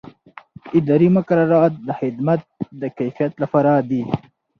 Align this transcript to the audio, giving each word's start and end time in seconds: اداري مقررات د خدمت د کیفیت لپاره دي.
اداري 0.79 1.09
مقررات 1.17 1.73
د 1.87 1.89
خدمت 1.99 2.41
د 2.81 2.83
کیفیت 2.97 3.33
لپاره 3.43 3.71
دي. 3.89 4.03